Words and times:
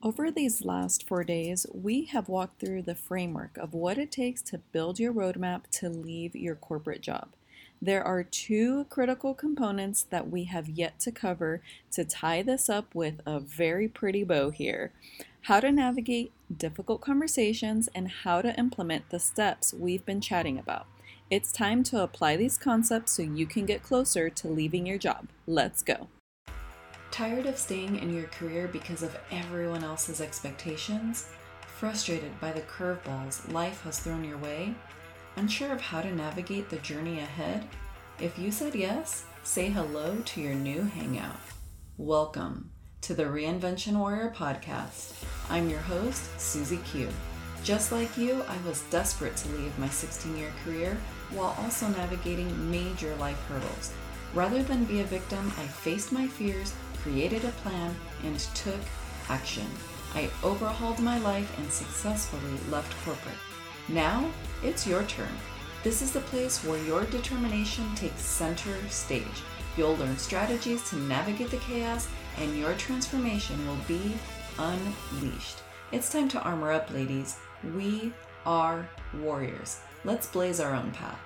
Over 0.00 0.30
these 0.30 0.64
last 0.64 1.08
four 1.08 1.24
days, 1.24 1.66
we 1.74 2.04
have 2.06 2.28
walked 2.28 2.60
through 2.60 2.82
the 2.82 2.94
framework 2.94 3.58
of 3.58 3.74
what 3.74 3.98
it 3.98 4.12
takes 4.12 4.40
to 4.42 4.58
build 4.70 5.00
your 5.00 5.12
roadmap 5.12 5.62
to 5.72 5.88
leave 5.88 6.36
your 6.36 6.54
corporate 6.54 7.00
job. 7.00 7.30
There 7.82 8.04
are 8.04 8.22
two 8.22 8.84
critical 8.90 9.34
components 9.34 10.02
that 10.10 10.30
we 10.30 10.44
have 10.44 10.68
yet 10.68 11.00
to 11.00 11.10
cover 11.10 11.62
to 11.90 12.04
tie 12.04 12.42
this 12.42 12.68
up 12.68 12.94
with 12.94 13.20
a 13.26 13.40
very 13.40 13.88
pretty 13.88 14.22
bow 14.22 14.50
here 14.50 14.92
how 15.42 15.60
to 15.60 15.72
navigate 15.72 16.30
difficult 16.54 17.00
conversations 17.00 17.88
and 17.94 18.08
how 18.08 18.42
to 18.42 18.56
implement 18.58 19.08
the 19.08 19.18
steps 19.18 19.72
we've 19.72 20.04
been 20.04 20.20
chatting 20.20 20.58
about. 20.58 20.86
It's 21.30 21.50
time 21.50 21.82
to 21.84 22.02
apply 22.02 22.36
these 22.36 22.58
concepts 22.58 23.12
so 23.12 23.22
you 23.22 23.46
can 23.46 23.64
get 23.64 23.82
closer 23.82 24.28
to 24.30 24.48
leaving 24.48 24.86
your 24.86 24.98
job. 24.98 25.28
Let's 25.46 25.82
go. 25.82 26.08
Tired 27.10 27.46
of 27.46 27.58
staying 27.58 27.96
in 27.96 28.14
your 28.14 28.28
career 28.28 28.68
because 28.68 29.02
of 29.02 29.18
everyone 29.32 29.82
else's 29.82 30.20
expectations? 30.20 31.26
Frustrated 31.66 32.38
by 32.40 32.52
the 32.52 32.60
curveballs 32.60 33.50
life 33.52 33.82
has 33.82 33.98
thrown 33.98 34.24
your 34.24 34.38
way? 34.38 34.74
Unsure 35.36 35.72
of 35.72 35.80
how 35.80 36.00
to 36.02 36.14
navigate 36.14 36.68
the 36.68 36.76
journey 36.76 37.18
ahead? 37.18 37.66
If 38.20 38.38
you 38.38 38.52
said 38.52 38.74
yes, 38.74 39.24
say 39.42 39.68
hello 39.68 40.18
to 40.26 40.40
your 40.40 40.54
new 40.54 40.82
hangout. 40.82 41.40
Welcome 41.96 42.70
to 43.00 43.14
the 43.14 43.24
Reinvention 43.24 43.96
Warrior 43.96 44.32
podcast. 44.36 45.14
I'm 45.50 45.68
your 45.68 45.80
host, 45.80 46.38
Susie 46.38 46.80
Q. 46.92 47.08
Just 47.64 47.90
like 47.90 48.16
you, 48.16 48.44
I 48.48 48.68
was 48.68 48.82
desperate 48.90 49.36
to 49.38 49.48
leave 49.52 49.76
my 49.78 49.88
16 49.88 50.36
year 50.36 50.52
career 50.64 50.96
while 51.30 51.56
also 51.58 51.88
navigating 51.88 52.70
major 52.70 53.16
life 53.16 53.42
hurdles. 53.48 53.92
Rather 54.34 54.62
than 54.62 54.84
be 54.84 55.00
a 55.00 55.04
victim, 55.04 55.50
I 55.56 55.66
faced 55.66 56.12
my 56.12 56.28
fears 56.28 56.74
created 57.02 57.44
a 57.44 57.50
plan, 57.62 57.94
and 58.24 58.38
took 58.54 58.80
action. 59.28 59.66
I 60.14 60.30
overhauled 60.42 61.00
my 61.00 61.18
life 61.18 61.58
and 61.58 61.70
successfully 61.70 62.58
left 62.70 62.94
corporate. 63.04 63.34
Now 63.88 64.28
it's 64.62 64.86
your 64.86 65.02
turn. 65.04 65.28
This 65.84 66.02
is 66.02 66.12
the 66.12 66.20
place 66.20 66.64
where 66.64 66.82
your 66.84 67.04
determination 67.04 67.94
takes 67.94 68.22
center 68.22 68.74
stage. 68.88 69.42
You'll 69.76 69.96
learn 69.96 70.18
strategies 70.18 70.88
to 70.90 70.96
navigate 70.96 71.50
the 71.50 71.58
chaos, 71.58 72.08
and 72.38 72.58
your 72.58 72.74
transformation 72.74 73.64
will 73.66 73.78
be 73.86 74.14
unleashed. 74.58 75.58
It's 75.92 76.10
time 76.10 76.28
to 76.30 76.42
armor 76.42 76.72
up, 76.72 76.92
ladies. 76.92 77.36
We 77.76 78.12
are 78.44 78.88
warriors. 79.20 79.78
Let's 80.04 80.26
blaze 80.26 80.60
our 80.60 80.74
own 80.74 80.90
path. 80.92 81.18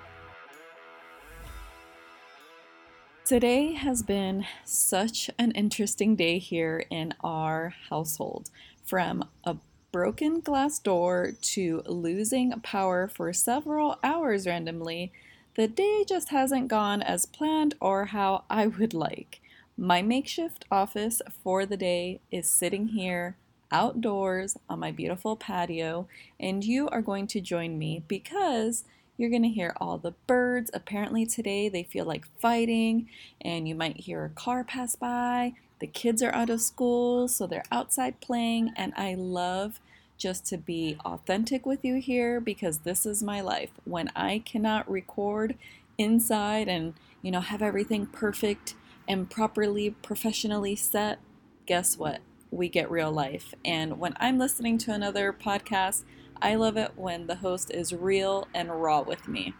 Today 3.24 3.74
has 3.74 4.02
been 4.02 4.46
such 4.64 5.30
an 5.38 5.52
interesting 5.52 6.16
day 6.16 6.38
here 6.38 6.84
in 6.90 7.14
our 7.22 7.72
household. 7.88 8.50
From 8.84 9.28
a 9.44 9.58
broken 9.92 10.40
glass 10.40 10.80
door 10.80 11.30
to 11.40 11.82
losing 11.86 12.50
power 12.62 13.06
for 13.06 13.32
several 13.32 14.00
hours 14.02 14.44
randomly, 14.48 15.12
the 15.54 15.68
day 15.68 16.04
just 16.06 16.30
hasn't 16.30 16.66
gone 16.66 17.00
as 17.00 17.24
planned 17.24 17.76
or 17.80 18.06
how 18.06 18.42
I 18.50 18.66
would 18.66 18.92
like. 18.92 19.40
My 19.76 20.02
makeshift 20.02 20.64
office 20.68 21.22
for 21.44 21.64
the 21.64 21.76
day 21.76 22.20
is 22.32 22.48
sitting 22.48 22.88
here 22.88 23.36
outdoors 23.70 24.56
on 24.68 24.80
my 24.80 24.90
beautiful 24.90 25.36
patio, 25.36 26.08
and 26.40 26.64
you 26.64 26.88
are 26.88 27.00
going 27.00 27.28
to 27.28 27.40
join 27.40 27.78
me 27.78 28.02
because 28.08 28.82
you're 29.22 29.30
going 29.30 29.42
to 29.44 29.48
hear 29.48 29.72
all 29.80 29.98
the 29.98 30.14
birds. 30.26 30.68
Apparently, 30.74 31.24
today 31.24 31.68
they 31.68 31.84
feel 31.84 32.04
like 32.04 32.26
fighting, 32.40 33.08
and 33.40 33.68
you 33.68 33.74
might 33.76 34.00
hear 34.00 34.24
a 34.24 34.30
car 34.30 34.64
pass 34.64 34.96
by. 34.96 35.54
The 35.78 35.86
kids 35.86 36.22
are 36.22 36.34
out 36.34 36.50
of 36.50 36.60
school, 36.60 37.28
so 37.28 37.46
they're 37.46 37.62
outside 37.70 38.20
playing, 38.20 38.72
and 38.76 38.92
I 38.96 39.14
love 39.14 39.80
just 40.18 40.44
to 40.46 40.56
be 40.56 40.96
authentic 41.04 41.64
with 41.64 41.84
you 41.84 42.00
here 42.00 42.40
because 42.40 42.78
this 42.78 43.06
is 43.06 43.22
my 43.22 43.40
life. 43.40 43.70
When 43.84 44.10
I 44.16 44.40
cannot 44.40 44.90
record 44.90 45.56
inside 45.98 46.68
and, 46.68 46.94
you 47.22 47.30
know, 47.30 47.40
have 47.40 47.62
everything 47.62 48.06
perfect 48.06 48.74
and 49.08 49.30
properly 49.30 49.90
professionally 49.90 50.74
set, 50.74 51.20
guess 51.66 51.96
what? 51.96 52.20
We 52.50 52.68
get 52.68 52.90
real 52.90 53.12
life. 53.12 53.54
And 53.64 53.98
when 53.98 54.14
I'm 54.18 54.38
listening 54.38 54.78
to 54.78 54.92
another 54.92 55.32
podcast, 55.32 56.02
I 56.42 56.56
love 56.56 56.76
it 56.76 56.92
when 56.96 57.26
the 57.26 57.36
host 57.36 57.70
is 57.70 57.94
real 57.94 58.48
and 58.54 58.82
raw 58.82 59.00
with 59.00 59.28
me. 59.28 59.54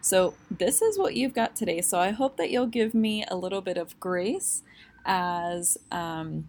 So, 0.00 0.34
this 0.50 0.82
is 0.82 0.98
what 0.98 1.16
you've 1.16 1.34
got 1.34 1.56
today. 1.56 1.80
So, 1.80 1.98
I 1.98 2.10
hope 2.10 2.36
that 2.36 2.50
you'll 2.50 2.66
give 2.66 2.94
me 2.94 3.24
a 3.26 3.36
little 3.36 3.60
bit 3.60 3.76
of 3.76 3.98
grace 3.98 4.62
as 5.04 5.78
um, 5.90 6.46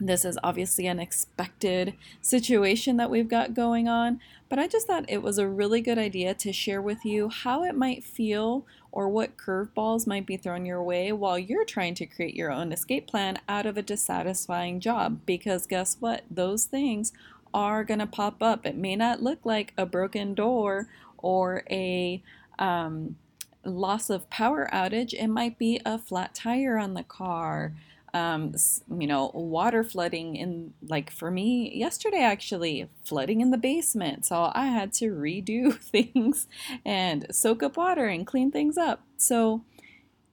this 0.00 0.24
is 0.24 0.38
obviously 0.42 0.86
an 0.86 0.98
expected 0.98 1.94
situation 2.22 2.96
that 2.96 3.10
we've 3.10 3.28
got 3.28 3.54
going 3.54 3.86
on. 3.86 4.18
But 4.48 4.58
I 4.58 4.66
just 4.66 4.86
thought 4.86 5.04
it 5.08 5.22
was 5.22 5.38
a 5.38 5.46
really 5.46 5.80
good 5.80 5.98
idea 5.98 6.32
to 6.34 6.52
share 6.52 6.80
with 6.80 7.04
you 7.04 7.28
how 7.28 7.62
it 7.64 7.74
might 7.74 8.02
feel 8.02 8.66
or 8.90 9.08
what 9.08 9.36
curveballs 9.36 10.06
might 10.06 10.26
be 10.26 10.36
thrown 10.36 10.64
your 10.64 10.82
way 10.82 11.12
while 11.12 11.38
you're 11.38 11.66
trying 11.66 11.94
to 11.94 12.06
create 12.06 12.34
your 12.34 12.50
own 12.50 12.72
escape 12.72 13.06
plan 13.06 13.38
out 13.48 13.66
of 13.66 13.76
a 13.76 13.82
dissatisfying 13.82 14.80
job. 14.80 15.20
Because 15.26 15.66
guess 15.66 15.98
what? 16.00 16.22
Those 16.30 16.64
things 16.64 17.12
are 17.52 17.84
going 17.84 18.00
to 18.00 18.06
pop 18.06 18.42
up. 18.42 18.66
It 18.66 18.76
may 18.76 18.96
not 18.96 19.22
look 19.22 19.40
like 19.44 19.72
a 19.76 19.86
broken 19.86 20.34
door 20.34 20.88
or 21.18 21.64
a 21.70 22.22
um, 22.58 23.16
loss 23.64 24.10
of 24.10 24.28
power 24.30 24.68
outage, 24.72 25.12
it 25.12 25.28
might 25.28 25.58
be 25.58 25.80
a 25.84 25.98
flat 25.98 26.34
tire 26.34 26.78
on 26.78 26.94
the 26.94 27.02
car. 27.02 27.74
Um, 28.12 28.54
you 28.98 29.06
know, 29.06 29.30
water 29.34 29.84
flooding 29.84 30.34
in, 30.34 30.74
like 30.82 31.12
for 31.12 31.30
me 31.30 31.72
yesterday, 31.72 32.22
actually, 32.22 32.88
flooding 33.04 33.40
in 33.40 33.52
the 33.52 33.56
basement. 33.56 34.26
So 34.26 34.50
I 34.52 34.66
had 34.66 34.92
to 34.94 35.12
redo 35.12 35.74
things 35.78 36.48
and 36.84 37.26
soak 37.30 37.62
up 37.62 37.76
water 37.76 38.06
and 38.06 38.26
clean 38.26 38.50
things 38.50 38.76
up. 38.76 39.02
So 39.16 39.62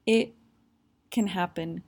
it 0.08 0.34
can 1.12 1.28
happen 1.28 1.84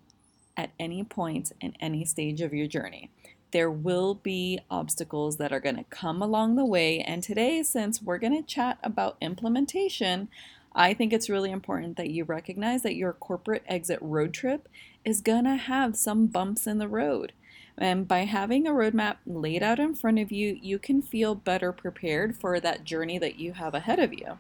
at 0.56 0.72
any 0.80 1.04
point 1.04 1.54
in 1.60 1.74
any 1.80 2.06
stage 2.06 2.42
of 2.42 2.54
your 2.54 2.68
journey 2.68 3.10
there 3.52 3.72
will 3.72 4.16
be 4.16 4.60
obstacles 4.70 5.38
that 5.38 5.52
are 5.52 5.60
going 5.60 5.78
to 5.78 5.84
come 5.86 6.22
along 6.22 6.56
the 6.56 6.66
way. 6.66 7.00
And 7.00 7.24
today, 7.24 7.64
since 7.64 8.02
we're 8.02 8.18
going 8.18 8.36
to 8.36 8.48
chat 8.48 8.78
about 8.84 9.18
implementation, 9.22 10.30
I 10.74 10.94
think 10.94 11.12
it's 11.12 11.30
really 11.30 11.52
important 11.52 11.98
that 11.98 12.12
you 12.12 12.24
recognize 12.24 12.84
that 12.84 12.96
your 12.96 13.14
corporate 13.14 13.64
exit 13.68 14.00
road 14.02 14.34
trip 14.34 14.70
is 15.04 15.22
going 15.22 15.46
to 15.46 15.56
have 15.56 15.96
some 15.96 16.28
bumps 16.28 16.68
in 16.68 16.78
the 16.78 16.88
road. 16.88 17.34
And 17.78 18.08
by 18.08 18.26
having 18.26 18.68
a 18.68 18.72
roadmap 18.72 19.18
laid 19.26 19.64
out 19.64 19.80
in 19.80 19.96
front 19.96 20.20
of 20.20 20.32
you, 20.32 20.60
you 20.62 20.78
can 20.78 21.02
feel 21.02 21.34
better 21.34 21.72
prepared 21.72 22.36
for 22.36 22.60
that 22.60 22.84
journey 22.84 23.18
that 23.18 23.40
you 23.40 23.54
have 23.54 23.74
ahead 23.74 24.00
of 24.00 24.14
you. 24.14 24.38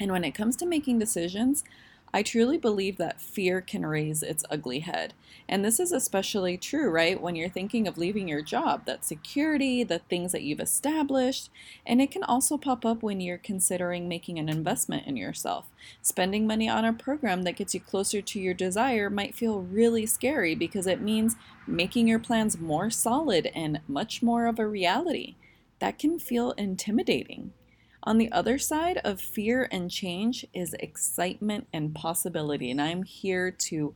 And 0.00 0.12
when 0.12 0.24
it 0.24 0.32
comes 0.32 0.56
to 0.56 0.66
making 0.66 0.98
decisions, 0.98 1.64
I 2.12 2.22
truly 2.22 2.56
believe 2.56 2.96
that 2.96 3.20
fear 3.20 3.60
can 3.60 3.84
raise 3.84 4.22
its 4.22 4.44
ugly 4.50 4.80
head. 4.80 5.12
And 5.48 5.64
this 5.64 5.78
is 5.78 5.92
especially 5.92 6.56
true, 6.56 6.90
right, 6.90 7.20
when 7.20 7.36
you're 7.36 7.48
thinking 7.48 7.86
of 7.86 7.98
leaving 7.98 8.28
your 8.28 8.42
job, 8.42 8.86
that 8.86 9.04
security, 9.04 9.84
the 9.84 9.98
things 9.98 10.32
that 10.32 10.42
you've 10.42 10.60
established. 10.60 11.50
And 11.86 12.00
it 12.00 12.10
can 12.10 12.22
also 12.22 12.56
pop 12.56 12.84
up 12.84 13.02
when 13.02 13.20
you're 13.20 13.38
considering 13.38 14.08
making 14.08 14.38
an 14.38 14.48
investment 14.48 15.06
in 15.06 15.16
yourself. 15.16 15.68
Spending 16.02 16.46
money 16.46 16.68
on 16.68 16.84
a 16.84 16.92
program 16.92 17.42
that 17.42 17.56
gets 17.56 17.74
you 17.74 17.80
closer 17.80 18.22
to 18.22 18.40
your 18.40 18.54
desire 18.54 19.10
might 19.10 19.34
feel 19.34 19.60
really 19.60 20.06
scary 20.06 20.54
because 20.54 20.86
it 20.86 21.00
means 21.00 21.36
making 21.66 22.08
your 22.08 22.18
plans 22.18 22.58
more 22.58 22.90
solid 22.90 23.50
and 23.54 23.80
much 23.86 24.22
more 24.22 24.46
of 24.46 24.58
a 24.58 24.66
reality. 24.66 25.34
That 25.78 25.98
can 25.98 26.18
feel 26.18 26.52
intimidating. 26.52 27.52
On 28.08 28.16
the 28.16 28.32
other 28.32 28.56
side 28.56 28.96
of 29.04 29.20
fear 29.20 29.68
and 29.70 29.90
change 29.90 30.46
is 30.54 30.72
excitement 30.80 31.66
and 31.74 31.94
possibility, 31.94 32.70
and 32.70 32.80
I'm 32.80 33.02
here 33.02 33.50
to 33.50 33.94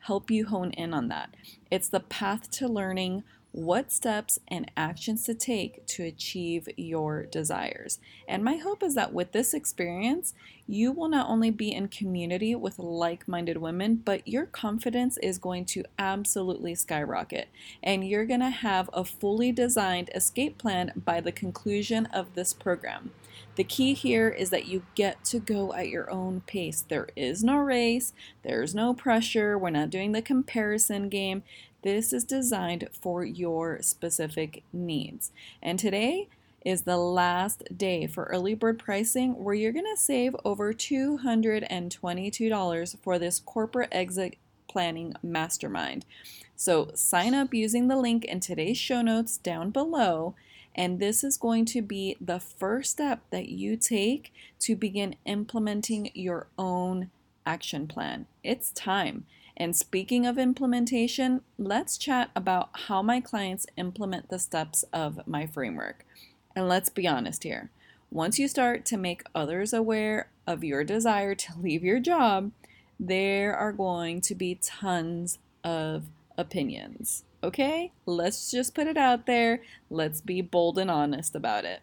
help 0.00 0.32
you 0.32 0.46
hone 0.46 0.72
in 0.72 0.92
on 0.92 1.06
that. 1.10 1.32
It's 1.70 1.86
the 1.86 2.00
path 2.00 2.50
to 2.58 2.66
learning 2.66 3.22
what 3.52 3.92
steps 3.92 4.40
and 4.48 4.68
actions 4.76 5.22
to 5.26 5.34
take 5.34 5.86
to 5.86 6.02
achieve 6.02 6.68
your 6.76 7.22
desires. 7.22 8.00
And 8.26 8.42
my 8.42 8.56
hope 8.56 8.82
is 8.82 8.96
that 8.96 9.12
with 9.12 9.30
this 9.30 9.54
experience, 9.54 10.34
you 10.66 10.90
will 10.90 11.08
not 11.08 11.28
only 11.28 11.52
be 11.52 11.72
in 11.72 11.86
community 11.86 12.56
with 12.56 12.80
like 12.80 13.28
minded 13.28 13.58
women, 13.58 13.94
but 13.94 14.26
your 14.26 14.46
confidence 14.46 15.18
is 15.18 15.38
going 15.38 15.66
to 15.66 15.84
absolutely 16.00 16.74
skyrocket. 16.74 17.48
And 17.80 18.08
you're 18.08 18.26
going 18.26 18.40
to 18.40 18.50
have 18.50 18.90
a 18.92 19.04
fully 19.04 19.52
designed 19.52 20.10
escape 20.16 20.58
plan 20.58 20.90
by 20.96 21.20
the 21.20 21.30
conclusion 21.30 22.06
of 22.06 22.34
this 22.34 22.52
program. 22.52 23.12
The 23.56 23.64
key 23.64 23.92
here 23.92 24.30
is 24.30 24.48
that 24.50 24.66
you 24.66 24.84
get 24.94 25.24
to 25.26 25.38
go 25.38 25.74
at 25.74 25.88
your 25.88 26.10
own 26.10 26.40
pace. 26.46 26.82
There 26.88 27.08
is 27.14 27.44
no 27.44 27.58
race, 27.58 28.14
there's 28.42 28.74
no 28.74 28.94
pressure, 28.94 29.58
we're 29.58 29.68
not 29.70 29.90
doing 29.90 30.12
the 30.12 30.22
comparison 30.22 31.10
game. 31.10 31.42
This 31.82 32.12
is 32.12 32.24
designed 32.24 32.88
for 32.92 33.24
your 33.24 33.80
specific 33.82 34.62
needs. 34.72 35.32
And 35.62 35.78
today 35.78 36.28
is 36.64 36.82
the 36.82 36.96
last 36.96 37.76
day 37.76 38.06
for 38.06 38.24
early 38.24 38.54
bird 38.54 38.78
pricing 38.78 39.42
where 39.42 39.54
you're 39.54 39.72
going 39.72 39.92
to 39.92 40.00
save 40.00 40.36
over 40.44 40.72
$222 40.72 43.02
for 43.02 43.18
this 43.18 43.40
corporate 43.40 43.88
exit 43.92 44.36
planning 44.68 45.12
mastermind. 45.22 46.06
So 46.56 46.90
sign 46.94 47.34
up 47.34 47.52
using 47.52 47.88
the 47.88 47.96
link 47.96 48.24
in 48.24 48.40
today's 48.40 48.78
show 48.78 49.02
notes 49.02 49.36
down 49.36 49.70
below. 49.70 50.34
And 50.74 50.98
this 50.98 51.22
is 51.22 51.36
going 51.36 51.66
to 51.66 51.82
be 51.82 52.16
the 52.20 52.40
first 52.40 52.92
step 52.92 53.22
that 53.30 53.48
you 53.48 53.76
take 53.76 54.32
to 54.60 54.74
begin 54.74 55.16
implementing 55.24 56.10
your 56.14 56.46
own 56.58 57.10
action 57.44 57.86
plan. 57.86 58.26
It's 58.42 58.70
time. 58.70 59.26
And 59.56 59.76
speaking 59.76 60.26
of 60.26 60.38
implementation, 60.38 61.42
let's 61.58 61.98
chat 61.98 62.30
about 62.34 62.70
how 62.72 63.02
my 63.02 63.20
clients 63.20 63.66
implement 63.76 64.30
the 64.30 64.38
steps 64.38 64.84
of 64.92 65.26
my 65.26 65.46
framework. 65.46 66.06
And 66.56 66.68
let's 66.68 66.88
be 66.88 67.06
honest 67.06 67.44
here. 67.44 67.70
Once 68.10 68.38
you 68.38 68.48
start 68.48 68.84
to 68.86 68.96
make 68.96 69.22
others 69.34 69.72
aware 69.72 70.28
of 70.46 70.64
your 70.64 70.84
desire 70.84 71.34
to 71.34 71.52
leave 71.60 71.84
your 71.84 72.00
job, 72.00 72.50
there 72.98 73.56
are 73.56 73.72
going 73.72 74.20
to 74.22 74.34
be 74.34 74.58
tons 74.62 75.38
of 75.64 76.04
opinions. 76.38 77.24
Okay? 77.42 77.92
Let's 78.06 78.50
just 78.50 78.74
put 78.74 78.86
it 78.86 78.96
out 78.96 79.26
there. 79.26 79.62
Let's 79.90 80.20
be 80.20 80.40
bold 80.40 80.78
and 80.78 80.90
honest 80.90 81.34
about 81.34 81.64
it. 81.64 81.80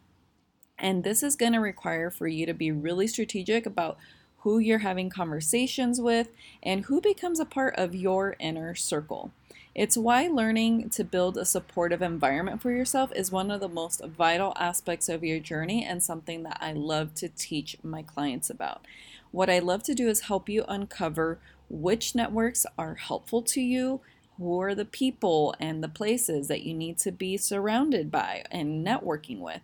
And 0.77 1.03
this 1.03 1.23
is 1.23 1.35
going 1.35 1.53
to 1.53 1.59
require 1.59 2.09
for 2.09 2.27
you 2.27 2.45
to 2.45 2.53
be 2.53 2.71
really 2.71 3.07
strategic 3.07 3.65
about 3.65 3.97
who 4.44 4.57
you're 4.57 4.79
having 4.79 5.09
conversations 5.09 6.00
with, 6.00 6.29
and 6.63 6.85
who 6.85 7.01
becomes 7.01 7.41
a 7.41 7.45
part 7.45 7.75
of 7.77 7.94
your 7.94 8.38
inner 8.39 8.73
circle. 8.73 9.31
It's 9.75 9.97
why 9.97 10.27
learning 10.27 10.89
to 10.91 11.03
build 11.03 11.38
a 11.38 11.45
supportive 11.45 12.01
environment 12.01 12.61
for 12.61 12.71
yourself 12.71 13.11
is 13.15 13.31
one 13.31 13.51
of 13.51 13.59
the 13.59 13.67
most 13.67 14.03
vital 14.03 14.53
aspects 14.57 15.09
of 15.09 15.23
your 15.23 15.39
journey 15.39 15.85
and 15.85 16.01
something 16.01 16.44
that 16.44 16.57
I 16.61 16.71
love 16.73 17.13
to 17.15 17.29
teach 17.29 17.77
my 17.83 18.01
clients 18.01 18.50
about. 18.50 18.85
What 19.31 19.50
I 19.50 19.59
love 19.59 19.83
to 19.83 19.94
do 19.94 20.07
is 20.07 20.21
help 20.21 20.50
you 20.50 20.63
uncover 20.67 21.39
which 21.69 22.15
networks 22.15 22.65
are 22.77 22.95
helpful 22.95 23.41
to 23.44 23.61
you, 23.61 24.01
who 24.39 24.62
are 24.62 24.74
the 24.74 24.86
people 24.86 25.53
and 25.59 25.83
the 25.83 25.89
places 25.89 26.47
that 26.47 26.63
you 26.63 26.74
need 26.74 26.97
to 26.97 27.12
be 27.12 27.38
surrounded 27.38 28.09
by 28.09 28.44
and 28.50 28.86
networking 28.86 29.39
with, 29.39 29.62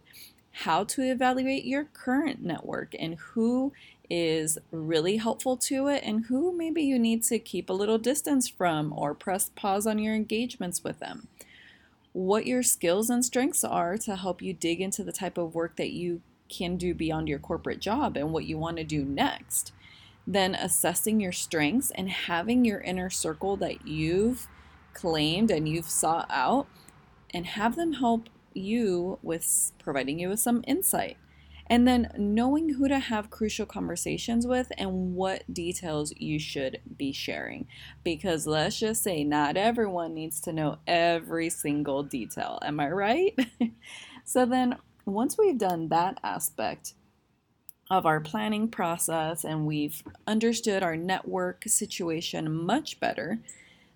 how 0.51 0.83
to 0.83 1.01
evaluate 1.01 1.65
your 1.65 1.85
current 1.85 2.43
network, 2.43 2.93
and 2.99 3.15
who 3.15 3.71
is 4.09 4.57
really 4.71 5.17
helpful 5.17 5.57
to 5.57 5.87
it 5.87 6.03
and 6.03 6.25
who 6.25 6.55
maybe 6.55 6.83
you 6.83 6.99
need 6.99 7.23
to 7.23 7.39
keep 7.39 7.69
a 7.69 7.73
little 7.73 7.97
distance 7.97 8.47
from 8.47 8.93
or 8.95 9.15
press 9.15 9.49
pause 9.55 9.87
on 9.87 9.97
your 9.97 10.13
engagements 10.13 10.83
with 10.83 10.99
them. 10.99 11.27
What 12.13 12.45
your 12.45 12.61
skills 12.61 13.09
and 13.09 13.25
strengths 13.25 13.63
are 13.63 13.97
to 13.99 14.15
help 14.15 14.41
you 14.41 14.53
dig 14.53 14.79
into 14.79 15.03
the 15.03 15.11
type 15.11 15.37
of 15.37 15.55
work 15.55 15.75
that 15.77 15.91
you 15.91 16.21
can 16.49 16.77
do 16.77 16.93
beyond 16.93 17.27
your 17.27 17.39
corporate 17.39 17.79
job 17.79 18.15
and 18.15 18.31
what 18.31 18.45
you 18.45 18.57
want 18.57 18.77
to 18.77 18.83
do 18.83 19.03
next. 19.03 19.71
Then 20.27 20.55
assessing 20.55 21.19
your 21.19 21.31
strengths 21.31 21.91
and 21.91 22.09
having 22.09 22.65
your 22.65 22.81
inner 22.81 23.09
circle 23.09 23.57
that 23.57 23.87
you've 23.87 24.47
claimed 24.95 25.51
and 25.51 25.69
you've 25.69 25.89
sought 25.89 26.25
out 26.31 26.65
and 27.31 27.45
have 27.45 27.75
them 27.75 27.93
help 27.93 28.29
you 28.53 29.19
with 29.21 29.71
providing 29.77 30.17
you 30.17 30.29
with 30.29 30.39
some 30.39 30.63
insight 30.65 31.17
and 31.67 31.87
then 31.87 32.11
knowing 32.17 32.73
who 32.73 32.87
to 32.87 32.99
have 32.99 33.29
crucial 33.29 33.65
conversations 33.65 34.45
with 34.45 34.71
and 34.77 35.15
what 35.15 35.51
details 35.51 36.13
you 36.17 36.37
should 36.37 36.79
be 36.97 37.11
sharing. 37.11 37.67
Because 38.03 38.45
let's 38.45 38.79
just 38.79 39.01
say, 39.01 39.23
not 39.23 39.57
everyone 39.57 40.13
needs 40.13 40.39
to 40.41 40.53
know 40.53 40.77
every 40.85 41.49
single 41.49 42.03
detail. 42.03 42.59
Am 42.61 42.79
I 42.79 42.89
right? 42.89 43.35
so 44.23 44.45
then, 44.45 44.75
once 45.05 45.37
we've 45.37 45.57
done 45.57 45.89
that 45.89 46.19
aspect, 46.23 46.93
of 47.91 48.05
our 48.05 48.19
planning 48.19 48.67
process 48.67 49.43
and 49.43 49.65
we've 49.65 50.01
understood 50.25 50.81
our 50.81 50.97
network 50.97 51.63
situation 51.67 52.51
much 52.51 52.99
better, 52.99 53.39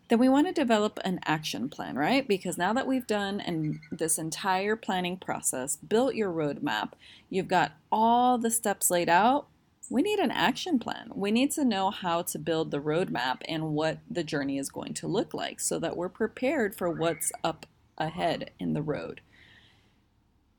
then 0.09 0.19
we 0.19 0.27
want 0.27 0.47
to 0.47 0.53
develop 0.53 1.00
an 1.06 1.19
action 1.25 1.69
plan, 1.69 1.95
right? 1.95 2.27
Because 2.27 2.57
now 2.57 2.73
that 2.73 2.88
we've 2.88 3.07
done 3.07 3.39
and 3.39 3.79
this 3.91 4.17
entire 4.17 4.75
planning 4.75 5.17
process, 5.17 5.75
built 5.77 6.15
your 6.15 6.31
roadmap, 6.31 6.94
you've 7.29 7.47
got 7.47 7.73
all 7.91 8.38
the 8.39 8.51
steps 8.51 8.89
laid 8.89 9.07
out, 9.07 9.47
we 9.89 10.01
need 10.01 10.19
an 10.19 10.31
action 10.31 10.79
plan. 10.79 11.11
We 11.13 11.31
need 11.31 11.51
to 11.51 11.65
know 11.65 11.91
how 11.91 12.23
to 12.23 12.39
build 12.39 12.71
the 12.71 12.79
roadmap 12.79 13.41
and 13.47 13.73
what 13.73 14.00
the 14.09 14.23
journey 14.23 14.57
is 14.57 14.69
going 14.69 14.94
to 14.95 15.07
look 15.07 15.33
like 15.33 15.59
so 15.59 15.79
that 15.79 15.97
we're 15.97 16.09
prepared 16.09 16.75
for 16.75 16.89
what's 16.89 17.31
up 17.44 17.65
ahead 17.97 18.51
in 18.59 18.73
the 18.73 18.81
road. 18.81 19.21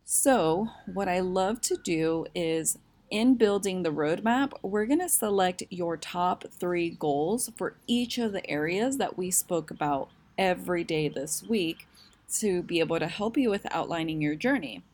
So, 0.04 0.68
what 0.92 1.08
I 1.08 1.20
love 1.20 1.60
to 1.62 1.76
do 1.76 2.26
is 2.34 2.78
in 3.10 3.34
building 3.34 3.82
the 3.82 3.90
roadmap, 3.90 4.52
we're 4.62 4.86
going 4.86 5.00
to 5.00 5.08
select 5.08 5.64
your 5.68 5.96
top 5.96 6.44
three 6.50 6.90
goals 6.90 7.50
for 7.56 7.76
each 7.86 8.18
of 8.18 8.32
the 8.32 8.48
areas 8.48 8.98
that 8.98 9.18
we 9.18 9.30
spoke 9.30 9.70
about 9.70 10.08
every 10.38 10.84
day 10.84 11.08
this 11.08 11.42
week 11.42 11.88
to 12.32 12.62
be 12.62 12.78
able 12.78 13.00
to 13.00 13.08
help 13.08 13.36
you 13.36 13.50
with 13.50 13.66
outlining 13.74 14.22
your 14.22 14.36
journey. 14.36 14.84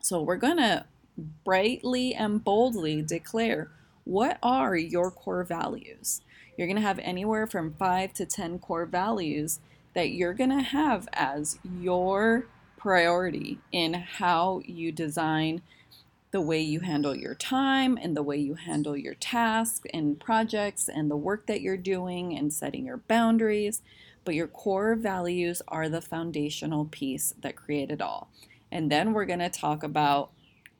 So, 0.00 0.20
we're 0.20 0.36
going 0.36 0.58
to 0.58 0.84
brightly 1.44 2.14
and 2.14 2.44
boldly 2.44 3.02
declare 3.02 3.70
what 4.04 4.38
are 4.42 4.76
your 4.76 5.10
core 5.10 5.44
values. 5.44 6.20
You're 6.56 6.66
going 6.66 6.76
to 6.76 6.82
have 6.82 6.98
anywhere 6.98 7.46
from 7.46 7.74
five 7.78 8.12
to 8.14 8.26
10 8.26 8.58
core 8.58 8.86
values 8.86 9.60
that 9.94 10.10
you're 10.10 10.34
going 10.34 10.50
to 10.50 10.62
have 10.62 11.08
as 11.12 11.58
your 11.78 12.46
priority 12.76 13.58
in 13.72 13.94
how 13.94 14.62
you 14.64 14.92
design 14.92 15.62
the 16.30 16.40
way 16.40 16.60
you 16.60 16.80
handle 16.80 17.16
your 17.16 17.34
time 17.34 17.98
and 18.00 18.16
the 18.16 18.22
way 18.22 18.36
you 18.36 18.54
handle 18.54 18.96
your 18.96 19.14
tasks 19.14 19.86
and 19.92 20.20
projects 20.20 20.88
and 20.88 21.10
the 21.10 21.16
work 21.16 21.46
that 21.46 21.60
you're 21.60 21.76
doing 21.76 22.36
and 22.36 22.52
setting 22.52 22.86
your 22.86 22.98
boundaries. 22.98 23.82
But 24.24 24.34
your 24.34 24.46
core 24.46 24.94
values 24.94 25.60
are 25.66 25.88
the 25.88 26.00
foundational 26.00 26.84
piece 26.84 27.34
that 27.40 27.56
create 27.56 27.90
it 27.90 28.00
all. 28.00 28.30
And 28.70 28.90
then 28.90 29.12
we're 29.12 29.24
going 29.24 29.40
to 29.40 29.50
talk 29.50 29.82
about, 29.82 30.30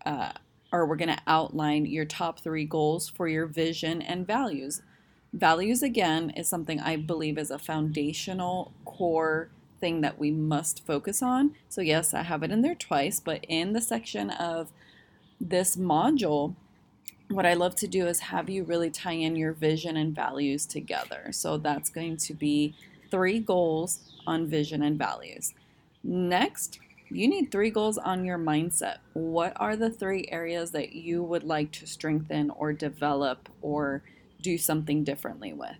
uh, 0.06 0.32
or 0.72 0.86
we're 0.86 0.96
going 0.96 1.08
to 1.08 1.22
outline 1.26 1.86
your 1.86 2.04
top 2.04 2.38
three 2.38 2.64
goals 2.64 3.08
for 3.08 3.26
your 3.26 3.46
vision 3.46 4.02
and 4.02 4.26
values. 4.26 4.82
Values, 5.32 5.82
again, 5.82 6.30
is 6.30 6.48
something 6.48 6.80
I 6.80 6.96
believe 6.96 7.38
is 7.38 7.50
a 7.50 7.58
foundational 7.58 8.72
core 8.84 9.50
thing 9.80 10.02
that 10.02 10.18
we 10.18 10.30
must 10.30 10.86
focus 10.86 11.22
on. 11.22 11.54
So, 11.68 11.80
yes, 11.80 12.14
I 12.14 12.22
have 12.22 12.42
it 12.42 12.50
in 12.50 12.62
there 12.62 12.74
twice, 12.74 13.18
but 13.18 13.44
in 13.48 13.72
the 13.72 13.80
section 13.80 14.30
of 14.30 14.70
this 15.40 15.76
module, 15.76 16.54
what 17.28 17.46
I 17.46 17.54
love 17.54 17.74
to 17.76 17.86
do 17.86 18.06
is 18.06 18.20
have 18.20 18.50
you 18.50 18.64
really 18.64 18.90
tie 18.90 19.12
in 19.12 19.36
your 19.36 19.52
vision 19.52 19.96
and 19.96 20.14
values 20.14 20.66
together. 20.66 21.28
So 21.32 21.56
that's 21.56 21.88
going 21.88 22.16
to 22.18 22.34
be 22.34 22.74
three 23.10 23.38
goals 23.38 24.00
on 24.26 24.48
vision 24.48 24.82
and 24.82 24.98
values. 24.98 25.54
Next, 26.02 26.78
you 27.08 27.28
need 27.28 27.50
three 27.50 27.70
goals 27.70 27.98
on 27.98 28.24
your 28.24 28.38
mindset. 28.38 28.98
What 29.14 29.52
are 29.56 29.76
the 29.76 29.90
three 29.90 30.28
areas 30.30 30.70
that 30.72 30.92
you 30.92 31.22
would 31.22 31.44
like 31.44 31.72
to 31.72 31.86
strengthen 31.86 32.50
or 32.50 32.72
develop 32.72 33.48
or 33.62 34.02
do 34.40 34.58
something 34.58 35.04
differently 35.04 35.52
with? 35.52 35.76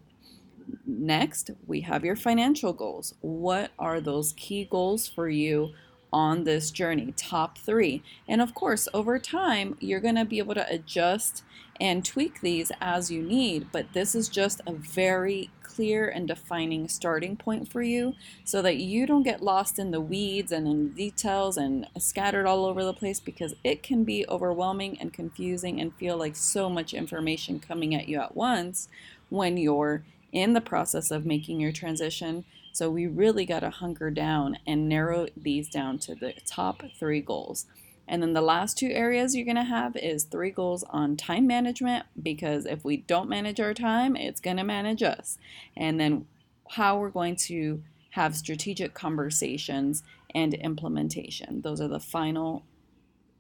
Next, 0.86 1.50
we 1.66 1.80
have 1.82 2.04
your 2.04 2.16
financial 2.16 2.72
goals. 2.72 3.14
What 3.20 3.70
are 3.78 4.00
those 4.00 4.34
key 4.36 4.66
goals 4.70 5.08
for 5.08 5.28
you 5.28 5.72
on 6.12 6.44
this 6.44 6.70
journey, 6.70 7.12
top 7.16 7.58
three. 7.58 8.02
And 8.26 8.40
of 8.40 8.54
course, 8.54 8.88
over 8.92 9.18
time, 9.18 9.76
you're 9.80 10.00
going 10.00 10.16
to 10.16 10.24
be 10.24 10.38
able 10.38 10.54
to 10.54 10.72
adjust 10.72 11.44
and 11.80 12.04
tweak 12.04 12.40
these 12.40 12.70
as 12.80 13.10
you 13.10 13.22
need, 13.22 13.68
but 13.72 13.92
this 13.92 14.14
is 14.14 14.28
just 14.28 14.60
a 14.66 14.72
very 14.72 15.50
clear 15.62 16.08
and 16.08 16.28
defining 16.28 16.88
starting 16.88 17.36
point 17.36 17.66
for 17.66 17.80
you 17.80 18.14
so 18.44 18.60
that 18.60 18.76
you 18.76 19.06
don't 19.06 19.22
get 19.22 19.42
lost 19.42 19.78
in 19.78 19.92
the 19.92 20.00
weeds 20.00 20.52
and 20.52 20.66
in 20.66 20.92
details 20.92 21.56
and 21.56 21.86
scattered 21.96 22.46
all 22.46 22.66
over 22.66 22.84
the 22.84 22.92
place 22.92 23.20
because 23.20 23.54
it 23.64 23.82
can 23.82 24.04
be 24.04 24.26
overwhelming 24.28 25.00
and 25.00 25.12
confusing 25.12 25.80
and 25.80 25.94
feel 25.94 26.16
like 26.18 26.36
so 26.36 26.68
much 26.68 26.92
information 26.92 27.60
coming 27.60 27.94
at 27.94 28.08
you 28.08 28.20
at 28.20 28.36
once 28.36 28.88
when 29.30 29.56
you're 29.56 30.04
in 30.32 30.52
the 30.52 30.60
process 30.60 31.10
of 31.10 31.24
making 31.24 31.60
your 31.60 31.72
transition 31.72 32.44
so 32.72 32.90
we 32.90 33.06
really 33.06 33.44
got 33.44 33.60
to 33.60 33.70
hunker 33.70 34.10
down 34.10 34.58
and 34.66 34.88
narrow 34.88 35.26
these 35.36 35.68
down 35.68 35.98
to 36.00 36.14
the 36.14 36.34
top 36.46 36.82
three 36.98 37.20
goals. 37.20 37.66
And 38.06 38.22
then 38.22 38.32
the 38.32 38.40
last 38.40 38.76
two 38.76 38.90
areas 38.90 39.36
you're 39.36 39.44
going 39.44 39.54
to 39.56 39.62
have 39.62 39.96
is 39.96 40.24
three 40.24 40.50
goals 40.50 40.82
on 40.90 41.16
time 41.16 41.46
management 41.46 42.06
because 42.20 42.66
if 42.66 42.84
we 42.84 42.96
don't 42.96 43.28
manage 43.28 43.60
our 43.60 43.72
time, 43.72 44.16
it's 44.16 44.40
going 44.40 44.56
to 44.56 44.64
manage 44.64 45.02
us. 45.02 45.38
And 45.76 46.00
then 46.00 46.26
how 46.70 46.98
we're 46.98 47.10
going 47.10 47.36
to 47.36 47.82
have 48.10 48.34
strategic 48.34 48.94
conversations 48.94 50.02
and 50.34 50.54
implementation. 50.54 51.62
Those 51.62 51.80
are 51.80 51.88
the 51.88 52.00
final 52.00 52.64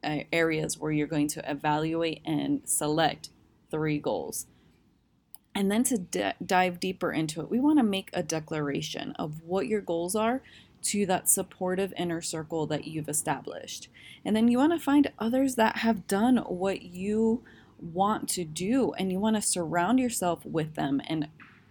uh, 0.02 0.18
areas 0.32 0.78
where 0.78 0.92
you're 0.92 1.06
going 1.06 1.28
to 1.28 1.50
evaluate 1.50 2.22
and 2.24 2.62
select 2.64 3.30
three 3.70 3.98
goals. 3.98 4.46
And 5.60 5.70
then 5.70 5.84
to 5.84 5.98
d- 5.98 6.30
dive 6.44 6.80
deeper 6.80 7.12
into 7.12 7.42
it, 7.42 7.50
we 7.50 7.60
want 7.60 7.78
to 7.80 7.84
make 7.84 8.08
a 8.14 8.22
declaration 8.22 9.12
of 9.18 9.42
what 9.42 9.66
your 9.66 9.82
goals 9.82 10.16
are 10.16 10.40
to 10.84 11.04
that 11.04 11.28
supportive 11.28 11.92
inner 11.98 12.22
circle 12.22 12.64
that 12.68 12.86
you've 12.86 13.10
established. 13.10 13.88
And 14.24 14.34
then 14.34 14.48
you 14.48 14.56
want 14.56 14.72
to 14.72 14.82
find 14.82 15.12
others 15.18 15.56
that 15.56 15.76
have 15.76 16.06
done 16.06 16.38
what 16.38 16.80
you 16.80 17.44
want 17.78 18.26
to 18.30 18.44
do 18.44 18.94
and 18.94 19.12
you 19.12 19.20
want 19.20 19.36
to 19.36 19.42
surround 19.42 19.98
yourself 19.98 20.46
with 20.46 20.76
them 20.76 21.02
and 21.06 21.28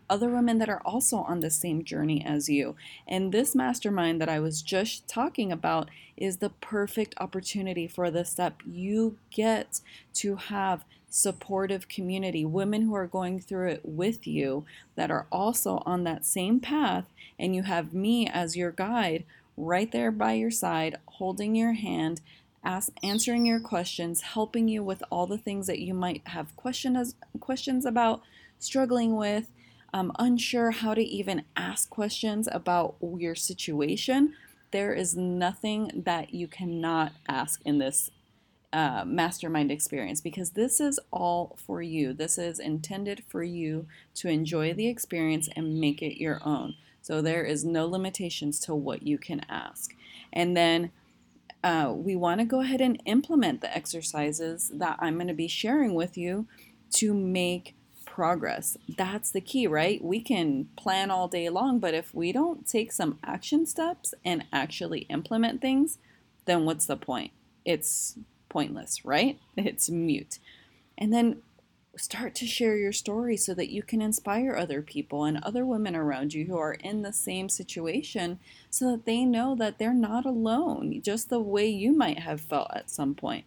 other 0.08 0.30
women 0.30 0.60
that 0.60 0.70
are 0.70 0.84
also 0.86 1.18
on 1.18 1.40
the 1.40 1.50
same 1.50 1.84
journey 1.84 2.24
as 2.24 2.48
you. 2.48 2.76
And 3.08 3.32
this 3.32 3.56
mastermind 3.56 4.22
that 4.22 4.30
I 4.30 4.40
was 4.40 4.62
just 4.62 5.08
talking 5.08 5.52
about 5.52 5.90
is 6.16 6.38
the 6.38 6.52
perfect 6.52 7.16
opportunity 7.18 7.88
for 7.88 8.12
this 8.12 8.30
step. 8.30 8.62
You 8.68 9.18
get 9.32 9.82
to 10.16 10.36
have 10.36 10.86
supportive 11.10 11.88
community, 11.88 12.46
women 12.46 12.84
who 12.84 12.96
are 12.96 13.08
going 13.08 13.40
through 13.40 13.70
it 13.70 13.82
with 13.84 14.28
you 14.28 14.66
that 14.96 15.12
are 15.12 15.26
also 15.32 15.82
on 15.86 16.04
that 16.04 16.26
same 16.26 16.60
path, 16.60 17.06
and 17.38 17.56
you 17.56 17.64
have 17.64 17.94
me 17.94 18.28
as 18.28 18.56
your 18.56 18.72
guide 18.72 19.24
right 19.58 19.92
there 19.92 20.12
by 20.12 20.34
your 20.34 20.52
side, 20.52 20.98
holding 21.06 21.56
your 21.56 21.74
hand, 21.74 22.22
ask, 22.64 22.92
answering 23.04 23.46
your 23.46 23.60
questions, 23.60 24.22
helping 24.22 24.68
you 24.68 24.84
with 24.84 25.04
all 25.10 25.28
the 25.28 25.38
things 25.38 25.68
that 25.68 25.80
you 25.80 25.94
might 25.94 26.22
have 26.28 26.56
questions 26.56 27.16
questions 27.40 27.86
about, 27.86 28.22
struggling 28.60 29.16
with, 29.16 29.50
um, 29.94 30.12
unsure 30.20 30.72
how 30.72 30.94
to 30.94 31.02
even 31.02 31.44
ask 31.56 31.90
questions 31.90 32.48
about 32.52 32.96
your 33.02 33.36
situation. 33.36 34.34
There 34.72 34.94
is 34.94 35.18
nothing 35.18 36.04
that 36.06 36.34
you 36.34 36.48
cannot 36.48 37.14
ask 37.28 37.62
in 37.66 37.80
this 37.80 38.12
uh, 38.72 39.04
mastermind 39.06 39.72
experience 39.72 40.22
because 40.22 40.52
this 40.52 40.80
is 40.80 41.00
all 41.12 41.58
for 41.66 41.82
you. 41.82 42.14
This 42.14 42.38
is 42.38 42.60
intended 42.60 43.24
for 43.28 43.44
you 43.44 43.88
to 44.16 44.28
enjoy 44.28 44.74
the 44.74 44.88
experience 44.88 45.50
and 45.56 45.80
make 45.80 46.02
it 46.02 46.22
your 46.22 46.40
own. 46.46 46.76
So 47.02 47.22
there 47.22 47.44
is 47.44 47.66
no 47.66 47.88
limitations 47.88 48.60
to 48.62 48.76
what 48.76 49.04
you 49.04 49.18
can 49.18 49.42
ask. 49.50 49.96
And 50.32 50.56
then 50.56 50.92
uh, 51.64 51.92
we 51.96 52.16
want 52.16 52.40
to 52.40 52.46
go 52.46 52.62
ahead 52.62 52.82
and 52.82 53.02
implement 53.06 53.62
the 53.62 53.76
exercises 53.76 54.72
that 54.76 54.98
I'm 55.00 55.16
going 55.16 55.28
to 55.28 55.34
be 55.34 55.48
sharing 55.48 55.94
with 55.94 56.18
you 56.18 56.46
to 56.92 57.14
make 57.14 57.76
progress. 58.06 58.78
That's 58.98 59.32
the 59.32 59.42
key, 59.42 59.68
right? 59.68 60.04
We 60.04 60.22
can 60.22 60.70
plan 60.76 61.10
all 61.10 61.28
day 61.28 61.50
long, 61.50 61.80
but 61.80 61.94
if 61.94 62.14
we 62.14 62.32
don't 62.32 62.68
take 62.68 62.92
some 62.92 63.18
action 63.24 63.66
steps 63.66 64.14
and 64.24 64.46
actually 64.52 65.02
implement 65.10 65.62
things, 65.62 65.98
then 66.46 66.66
what's 66.66 66.86
the 66.86 66.98
point? 66.98 67.32
It's 67.66 68.18
pointless, 68.50 69.06
right? 69.06 69.40
It's 69.58 69.90
mute. 69.90 70.40
And 70.98 71.14
then 71.14 71.42
start 71.96 72.34
to 72.36 72.46
share 72.46 72.78
your 72.78 72.94
story 72.94 73.36
so 73.36 73.54
that 73.54 73.70
you 73.70 73.84
can 73.84 74.02
inspire 74.02 74.56
other 74.56 74.82
people 74.82 75.26
and 75.26 75.38
other 75.44 75.66
women 75.66 75.96
around 75.96 76.34
you 76.34 76.46
who 76.46 76.58
are 76.58 76.74
in 76.74 77.02
the 77.02 77.12
same 77.12 77.50
situation 77.50 78.40
so 78.70 78.92
that 78.92 79.06
they 79.06 79.26
know 79.26 79.56
that 79.56 79.78
they're 79.78 79.94
not 79.94 80.26
alone, 80.26 81.02
just 81.02 81.30
the 81.30 81.40
way 81.40 81.68
you 81.68 81.92
might 81.92 82.20
have 82.20 82.40
felt 82.40 82.70
at 82.74 82.90
some 82.90 83.16
point. 83.16 83.46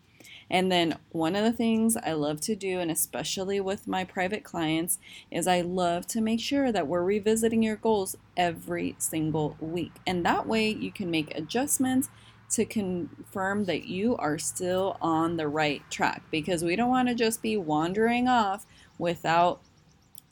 And 0.50 0.71
then 0.71 0.99
one 1.11 1.35
of 1.35 1.44
the 1.44 1.52
things 1.52 1.97
I 1.97 2.12
love 2.12 2.40
to 2.42 2.54
do, 2.54 2.78
and 2.78 2.90
especially 2.90 3.59
with 3.59 3.88
my 3.88 4.04
private 4.04 4.44
clients, 4.44 4.99
is 5.30 5.47
I 5.47 5.62
love 5.62 6.06
to 6.09 6.21
make 6.21 6.40
sure 6.40 6.71
that 6.71 6.87
we're 6.87 7.02
revisiting 7.02 7.62
your 7.62 7.76
goals 7.76 8.16
every 8.37 8.94
single 8.99 9.56
week. 9.61 9.92
And 10.06 10.26
that 10.26 10.47
way 10.47 10.68
you 10.68 10.92
can 10.92 11.11
make 11.11 11.35
adjustments 11.37 12.11
to 12.52 12.64
confirm 12.64 13.64
that 13.64 13.87
you 13.87 14.16
are 14.16 14.38
still 14.38 14.97
on 15.00 15.37
the 15.37 15.49
right 15.49 15.82
track 15.90 16.23
because 16.30 16.62
we 16.62 16.76
don't 16.76 16.90
want 16.90 17.09
to 17.09 17.14
just 17.14 17.42
be 17.42 17.56
wandering 17.56 18.28
off 18.28 18.66
without 18.99 19.61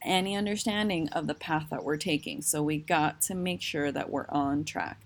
any 0.03 0.37
understanding 0.37 1.09
of 1.11 1.27
the 1.27 1.35
path 1.35 1.67
that 1.71 1.85
we're 1.85 1.97
taking. 1.97 2.43
So 2.43 2.63
we 2.63 2.79
got 2.79 3.21
to 3.23 3.35
make 3.35 3.63
sure 3.63 3.91
that 3.93 4.11
we're 4.11 4.29
on 4.29 4.65
track. 4.65 5.01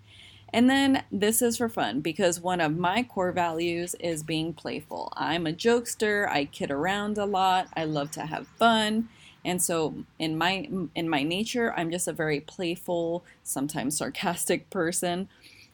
And 0.53 0.71
then 0.71 1.03
this 1.11 1.43
is 1.43 1.57
for 1.57 1.69
fun 1.69 2.01
because 2.01 2.41
one 2.41 2.61
of 2.61 2.77
my 2.77 3.03
core 3.03 3.33
values 3.33 3.97
is 3.99 4.23
being 4.23 4.53
playful. 4.53 5.13
I'm 5.17 5.49
a 5.49 5.53
jokester, 5.53 6.29
I 6.29 6.45
kid 6.45 6.71
around 6.71 7.19
a 7.19 7.27
lot, 7.27 7.69
I 7.77 7.85
love 7.85 8.13
to 8.13 8.27
have 8.27 8.47
fun. 8.47 9.09
And 9.45 9.61
so 9.61 10.05
in 10.19 10.39
my 10.39 10.69
in 10.95 11.09
my 11.09 11.23
nature, 11.23 11.75
I'm 11.77 11.91
just 11.91 12.07
a 12.07 12.13
very 12.13 12.41
playful, 12.41 13.25
sometimes 13.43 13.99
sarcastic 13.99 14.71
person. 14.71 15.29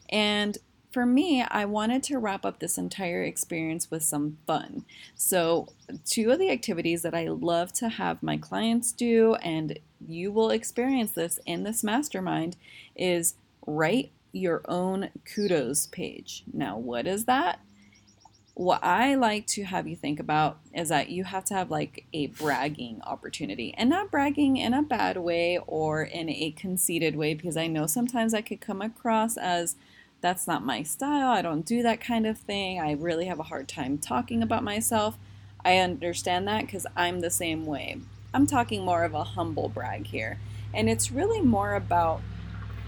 And 0.09 0.57
for 0.91 1.07
me, 1.07 1.43
I 1.43 1.65
wanted 1.67 2.03
to 2.05 2.19
wrap 2.19 2.45
up 2.45 2.59
this 2.59 2.77
entire 2.77 3.23
experience 3.23 3.91
with 3.91 4.03
some 4.03 4.39
fun. 4.47 4.85
So, 5.15 5.69
two 6.05 6.31
of 6.33 6.39
the 6.39 6.51
activities 6.51 7.03
that 7.03 7.15
I 7.15 7.29
love 7.29 7.73
to 7.75 7.89
have 7.89 8.23
my 8.23 8.37
clients 8.37 8.91
do, 8.91 9.37
and 9.37 9.79
you 10.07 10.33
will 10.33 10.51
experience 10.51 11.13
this 11.13 11.39
in 11.47 11.63
this 11.63 11.85
mastermind, 11.85 12.57
is 12.97 13.35
write 13.67 14.11
your 14.33 14.63
own 14.67 15.11
kudos 15.25 15.87
page. 15.87 16.43
Now, 16.53 16.77
what 16.77 17.07
is 17.07 17.25
that? 17.27 17.61
What 18.55 18.83
I 18.83 19.15
like 19.15 19.47
to 19.49 19.65
have 19.65 19.87
you 19.87 19.97
think 19.97 20.21
about 20.21 20.59
is 20.75 20.89
that 20.89 21.09
you 21.09 21.25
have 21.25 21.45
to 21.47 21.55
have 21.55 21.71
like 21.71 22.05
a 22.13 22.27
bragging 22.27 23.01
opportunity 23.07 23.73
and 23.79 23.89
not 23.89 24.11
bragging 24.11 24.57
in 24.57 24.75
a 24.75 24.83
bad 24.83 25.17
way 25.17 25.59
or 25.67 26.03
in 26.03 26.29
a 26.29 26.51
conceited 26.51 27.17
way 27.17 27.33
because 27.33 27.57
I 27.57 27.69
know 27.69 27.87
sometimes 27.87 28.35
I 28.35 28.43
could 28.43 28.61
come 28.61 28.83
across 28.83 29.37
as 29.37 29.77
that's 30.21 30.47
not 30.47 30.65
my 30.65 30.83
style. 30.83 31.31
I 31.31 31.43
don't 31.43 31.65
do 31.65 31.83
that 31.83 32.01
kind 32.01 32.27
of 32.27 32.39
thing. 32.39 32.81
I 32.81 32.93
really 32.93 33.27
have 33.27 33.41
a 33.41 33.45
hard 33.45 33.69
time 33.69 33.99
talking 33.99 34.43
about 34.43 34.63
myself. 34.63 35.19
I 35.65 35.79
understand 35.79 36.47
that 36.49 36.63
because 36.63 36.87
I'm 36.97 37.21
the 37.21 37.31
same 37.31 37.67
way. 37.67 37.99
I'm 38.33 38.47
talking 38.47 38.85
more 38.85 39.05
of 39.05 39.15
a 39.15 39.25
humble 39.25 39.69
brag 39.69 40.07
here. 40.07 40.39
And 40.73 40.89
it's 40.89 41.11
really 41.11 41.41
more 41.41 41.75
about 41.75 42.21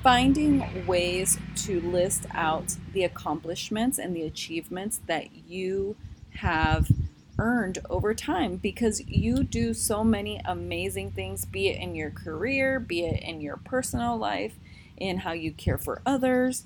finding 0.03 0.87
ways 0.87 1.39
to 1.57 1.81
list 1.81 2.27
out 2.33 2.77
the 2.93 3.05
accomplishments 3.05 3.99
and 3.99 4.15
the 4.15 4.23
achievements 4.23 5.01
that 5.07 5.35
you 5.49 5.97
have 6.37 6.91
earned 7.39 7.79
over 7.89 8.15
time 8.15 8.57
because 8.57 9.01
you 9.07 9.43
do 9.43 9.73
so 9.73 10.05
many 10.05 10.41
amazing 10.45 11.11
things, 11.13 11.45
be 11.45 11.69
it 11.69 11.81
in 11.81 11.95
your 11.95 12.11
career, 12.11 12.79
be 12.79 13.05
it 13.05 13.23
in 13.23 13.41
your 13.41 13.57
personal 13.57 14.17
life, 14.17 14.55
in 14.97 15.19
how 15.19 15.33
you 15.33 15.53
care 15.53 15.79
for 15.79 16.03
others 16.05 16.65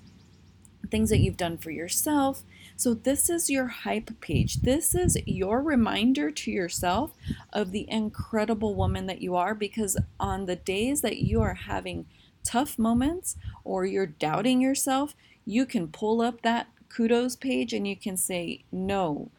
things 0.87 1.11
that 1.11 1.19
you've 1.19 1.37
done 1.37 1.59
for 1.59 1.71
yourself. 1.71 2.43
So, 2.77 2.95
this 2.95 3.31
is 3.31 3.51
your 3.51 3.67
hype 3.69 4.21
page. 4.21 4.57
This 4.57 4.95
is 4.95 5.17
your 5.27 5.63
reminder 5.63 6.31
to 6.31 6.51
yourself 6.51 7.15
of 7.53 7.73
the 7.73 7.91
incredible 7.91 8.75
woman 8.75 9.07
that 9.07 9.23
you 9.23 9.35
are 9.37 9.55
because 9.55 9.97
on 10.21 10.47
the 10.47 10.57
days 10.57 11.01
that 11.01 11.19
you 11.19 11.41
are 11.43 11.55
having 11.55 12.07
tough 12.45 12.79
moments 12.79 13.37
or 13.65 13.85
you're 13.85 14.07
doubting 14.07 14.61
yourself, 14.61 15.15
you 15.45 15.67
can 15.67 15.89
pull 15.89 16.21
up 16.21 16.43
that 16.43 16.69
kudos 16.89 17.37
page 17.37 17.73
and 17.73 17.87
you 17.87 17.97
can 17.97 18.17
say, 18.17 18.65
No, 18.71 19.31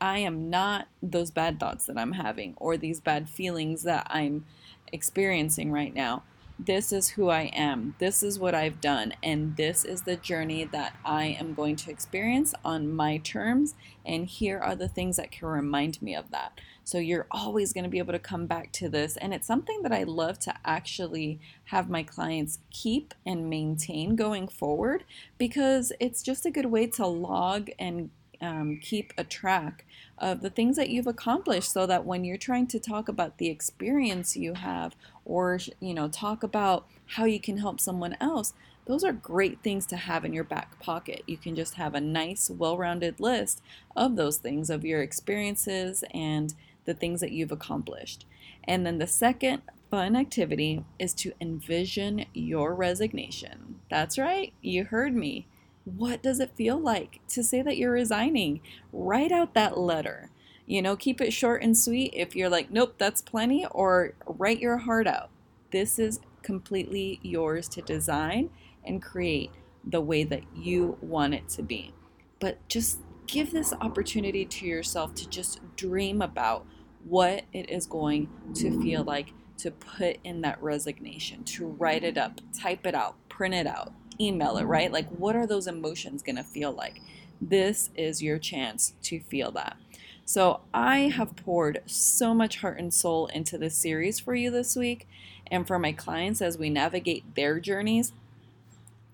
I 0.00 0.18
am 0.18 0.50
not 0.50 0.88
those 1.02 1.30
bad 1.30 1.58
thoughts 1.58 1.86
that 1.86 1.98
I'm 1.98 2.12
having 2.12 2.54
or 2.56 2.76
these 2.76 3.00
bad 3.00 3.28
feelings 3.28 3.82
that 3.82 4.06
I'm 4.10 4.44
experiencing 4.92 5.72
right 5.72 5.94
now 5.94 6.22
this 6.66 6.92
is 6.92 7.10
who 7.10 7.28
I 7.28 7.50
am, 7.54 7.94
this 7.98 8.22
is 8.22 8.38
what 8.38 8.54
I've 8.54 8.80
done, 8.80 9.14
and 9.22 9.56
this 9.56 9.84
is 9.84 10.02
the 10.02 10.16
journey 10.16 10.64
that 10.64 10.94
I 11.04 11.36
am 11.40 11.54
going 11.54 11.76
to 11.76 11.90
experience 11.90 12.54
on 12.64 12.92
my 12.92 13.18
terms. 13.18 13.74
And 14.04 14.26
here 14.26 14.58
are 14.58 14.74
the 14.74 14.88
things 14.88 15.16
that 15.16 15.30
can 15.30 15.48
remind 15.48 16.00
me 16.02 16.14
of 16.14 16.30
that. 16.30 16.60
So 16.84 16.98
you're 16.98 17.26
always 17.30 17.72
going 17.72 17.84
to 17.84 17.90
be 17.90 17.98
able 17.98 18.12
to 18.12 18.18
come 18.18 18.46
back 18.46 18.72
to 18.72 18.88
this. 18.88 19.16
And 19.16 19.32
it's 19.32 19.46
something 19.46 19.82
that 19.82 19.92
I 19.92 20.02
love 20.02 20.38
to 20.40 20.54
actually 20.64 21.40
have 21.64 21.88
my 21.88 22.02
clients 22.02 22.58
keep 22.70 23.14
and 23.24 23.48
maintain 23.48 24.16
going 24.16 24.48
forward 24.48 25.04
because 25.38 25.92
it's 26.00 26.22
just 26.22 26.44
a 26.46 26.50
good 26.50 26.66
way 26.66 26.86
to 26.88 27.06
log 27.06 27.70
and 27.78 28.10
um, 28.42 28.78
keep 28.80 29.12
a 29.16 29.24
track 29.24 29.84
of 30.18 30.40
the 30.40 30.50
things 30.50 30.76
that 30.76 30.90
you've 30.90 31.06
accomplished 31.06 31.72
so 31.72 31.86
that 31.86 32.04
when 32.04 32.24
you're 32.24 32.36
trying 32.36 32.66
to 32.68 32.78
talk 32.78 33.08
about 33.08 33.38
the 33.38 33.48
experience 33.48 34.36
you 34.36 34.54
have 34.54 34.94
or 35.24 35.58
you 35.80 35.94
know 35.94 36.08
talk 36.08 36.42
about 36.42 36.86
how 37.06 37.24
you 37.24 37.40
can 37.40 37.58
help 37.58 37.80
someone 37.80 38.16
else 38.20 38.52
those 38.86 39.04
are 39.04 39.12
great 39.12 39.62
things 39.62 39.86
to 39.86 39.96
have 39.96 40.24
in 40.24 40.32
your 40.32 40.44
back 40.44 40.80
pocket. 40.80 41.22
You 41.26 41.36
can 41.36 41.54
just 41.54 41.74
have 41.74 41.94
a 41.94 42.00
nice 42.00 42.50
well-rounded 42.50 43.20
list 43.20 43.62
of 43.94 44.16
those 44.16 44.38
things 44.38 44.70
of 44.70 44.84
your 44.84 45.02
experiences 45.02 46.02
and 46.12 46.54
the 46.84 46.94
things 46.94 47.20
that 47.20 47.30
you've 47.30 47.52
accomplished. 47.52 48.26
And 48.64 48.84
then 48.84 48.98
the 48.98 49.06
second 49.06 49.62
fun 49.90 50.16
activity 50.16 50.84
is 50.98 51.14
to 51.14 51.32
envision 51.40 52.24
your 52.34 52.74
resignation. 52.74 53.80
That's 53.88 54.18
right 54.18 54.52
you 54.60 54.84
heard 54.84 55.14
me 55.14 55.46
what 55.84 56.22
does 56.22 56.40
it 56.40 56.54
feel 56.54 56.78
like 56.78 57.20
to 57.28 57.42
say 57.42 57.62
that 57.62 57.76
you're 57.76 57.92
resigning? 57.92 58.60
Write 58.92 59.32
out 59.32 59.54
that 59.54 59.78
letter. 59.78 60.30
You 60.66 60.80
know, 60.80 60.96
keep 60.96 61.20
it 61.20 61.32
short 61.32 61.62
and 61.62 61.76
sweet 61.76 62.12
if 62.14 62.36
you're 62.36 62.48
like, 62.48 62.70
nope, 62.70 62.94
that's 62.98 63.20
plenty, 63.20 63.66
or 63.70 64.14
write 64.26 64.60
your 64.60 64.78
heart 64.78 65.06
out. 65.06 65.30
This 65.70 65.98
is 65.98 66.20
completely 66.42 67.18
yours 67.22 67.68
to 67.70 67.82
design 67.82 68.50
and 68.84 69.02
create 69.02 69.50
the 69.84 70.00
way 70.00 70.24
that 70.24 70.42
you 70.54 70.96
want 71.00 71.34
it 71.34 71.48
to 71.50 71.62
be. 71.62 71.92
But 72.38 72.66
just 72.68 73.00
give 73.26 73.52
this 73.52 73.72
opportunity 73.80 74.44
to 74.44 74.66
yourself 74.66 75.14
to 75.14 75.28
just 75.28 75.60
dream 75.76 76.22
about 76.22 76.66
what 77.04 77.44
it 77.52 77.68
is 77.70 77.86
going 77.86 78.28
to 78.54 78.80
feel 78.82 79.02
like 79.02 79.32
to 79.58 79.70
put 79.70 80.18
in 80.24 80.40
that 80.42 80.62
resignation, 80.62 81.44
to 81.44 81.66
write 81.66 82.04
it 82.04 82.18
up, 82.18 82.40
type 82.52 82.86
it 82.86 82.94
out, 82.94 83.16
print 83.28 83.54
it 83.54 83.66
out, 83.66 83.92
email 84.20 84.56
it, 84.56 84.64
right? 84.64 84.92
Like, 84.92 85.08
what 85.10 85.36
are 85.36 85.46
those 85.46 85.66
emotions 85.66 86.22
going 86.22 86.36
to 86.36 86.42
feel 86.42 86.72
like? 86.72 87.00
This 87.40 87.90
is 87.94 88.22
your 88.22 88.38
chance 88.38 88.94
to 89.04 89.20
feel 89.20 89.50
that. 89.52 89.76
So, 90.24 90.60
I 90.72 91.00
have 91.08 91.36
poured 91.36 91.82
so 91.86 92.34
much 92.34 92.58
heart 92.58 92.78
and 92.78 92.94
soul 92.94 93.26
into 93.26 93.58
this 93.58 93.74
series 93.74 94.20
for 94.20 94.34
you 94.34 94.50
this 94.50 94.76
week. 94.76 95.08
And 95.48 95.66
for 95.66 95.78
my 95.78 95.92
clients, 95.92 96.40
as 96.40 96.56
we 96.56 96.70
navigate 96.70 97.34
their 97.34 97.60
journeys, 97.60 98.12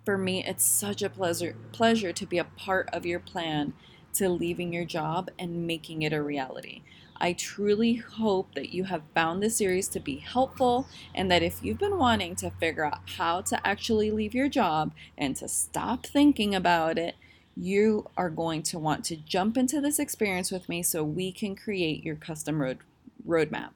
for 0.04 0.16
me, 0.16 0.44
it's 0.44 0.64
such 0.64 1.02
a 1.02 1.10
pleasure 1.10 1.54
pleasure 1.72 2.12
to 2.14 2.26
be 2.26 2.38
a 2.38 2.44
part 2.44 2.88
of 2.92 3.04
your 3.04 3.20
plan 3.20 3.74
to 4.14 4.28
leaving 4.28 4.72
your 4.72 4.84
job 4.84 5.30
and 5.38 5.66
making 5.66 6.02
it 6.02 6.12
a 6.12 6.22
reality. 6.22 6.82
I 7.20 7.32
truly 7.32 7.94
hope 7.94 8.54
that 8.54 8.72
you 8.72 8.84
have 8.84 9.02
found 9.14 9.42
this 9.42 9.56
series 9.56 9.88
to 9.88 10.00
be 10.00 10.18
helpful 10.18 10.86
and 11.14 11.30
that 11.30 11.42
if 11.42 11.62
you've 11.62 11.78
been 11.78 11.98
wanting 11.98 12.36
to 12.36 12.50
figure 12.50 12.84
out 12.84 13.00
how 13.16 13.40
to 13.42 13.66
actually 13.66 14.10
leave 14.10 14.34
your 14.34 14.48
job 14.48 14.92
and 15.16 15.34
to 15.36 15.48
stop 15.48 16.06
thinking 16.06 16.54
about 16.54 16.96
it, 16.96 17.16
you 17.56 18.06
are 18.16 18.30
going 18.30 18.62
to 18.62 18.78
want 18.78 19.04
to 19.06 19.16
jump 19.16 19.56
into 19.56 19.80
this 19.80 19.98
experience 19.98 20.52
with 20.52 20.68
me 20.68 20.80
so 20.82 21.02
we 21.02 21.32
can 21.32 21.56
create 21.56 22.04
your 22.04 22.14
custom 22.14 22.62
road 22.62 22.78
roadmap. 23.26 23.72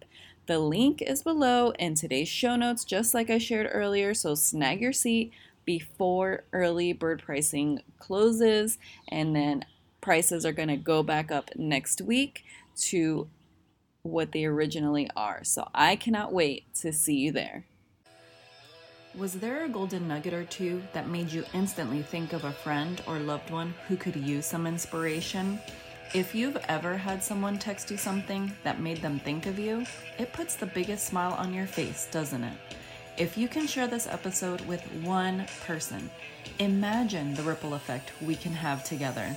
The 0.46 0.60
link 0.60 1.02
is 1.02 1.22
below 1.22 1.70
in 1.78 1.94
today's 1.94 2.28
show 2.28 2.56
notes, 2.56 2.84
just 2.84 3.12
like 3.12 3.28
I 3.28 3.38
shared 3.38 3.68
earlier. 3.72 4.14
So 4.14 4.34
snag 4.34 4.80
your 4.80 4.92
seat 4.92 5.32
before 5.64 6.44
early 6.52 6.92
bird 6.92 7.22
pricing 7.22 7.80
closes, 7.98 8.78
and 9.08 9.34
then 9.34 9.64
prices 10.02 10.44
are 10.44 10.52
going 10.52 10.68
to 10.68 10.76
go 10.76 11.02
back 11.02 11.32
up 11.32 11.50
next 11.56 12.02
week 12.02 12.44
to 12.76 13.28
what 14.02 14.32
they 14.32 14.44
originally 14.44 15.08
are. 15.16 15.42
So 15.44 15.68
I 15.74 15.96
cannot 15.96 16.32
wait 16.32 16.64
to 16.80 16.92
see 16.92 17.16
you 17.16 17.32
there. 17.32 17.64
Was 19.14 19.34
there 19.34 19.64
a 19.64 19.68
golden 19.68 20.08
nugget 20.08 20.32
or 20.32 20.44
two 20.44 20.82
that 20.92 21.08
made 21.08 21.30
you 21.30 21.44
instantly 21.52 22.02
think 22.02 22.32
of 22.32 22.44
a 22.44 22.52
friend 22.52 23.00
or 23.06 23.18
loved 23.18 23.50
one 23.50 23.74
who 23.86 23.96
could 23.96 24.16
use 24.16 24.46
some 24.46 24.66
inspiration? 24.66 25.60
If 26.14 26.34
you've 26.34 26.56
ever 26.68 26.96
had 26.96 27.22
someone 27.22 27.58
text 27.58 27.90
you 27.90 27.96
something 27.96 28.52
that 28.64 28.80
made 28.80 28.98
them 28.98 29.18
think 29.20 29.46
of 29.46 29.58
you, 29.58 29.84
it 30.18 30.32
puts 30.32 30.56
the 30.56 30.66
biggest 30.66 31.06
smile 31.06 31.34
on 31.34 31.54
your 31.54 31.66
face, 31.66 32.08
doesn't 32.10 32.42
it? 32.42 32.56
If 33.18 33.36
you 33.36 33.48
can 33.48 33.66
share 33.66 33.86
this 33.86 34.06
episode 34.06 34.62
with 34.62 34.82
one 35.04 35.44
person, 35.66 36.10
imagine 36.58 37.34
the 37.34 37.42
ripple 37.42 37.74
effect 37.74 38.12
we 38.22 38.34
can 38.34 38.52
have 38.52 38.82
together. 38.82 39.36